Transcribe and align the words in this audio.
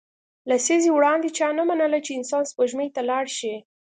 لسیزې 0.49 0.89
وړاندې 0.93 1.29
چا 1.37 1.47
نه 1.57 1.63
منله 1.69 1.99
چې 2.05 2.11
انسان 2.19 2.43
سپوږمۍ 2.51 2.87
ته 2.95 3.01
لاړ 3.09 3.25
شي 3.37 3.53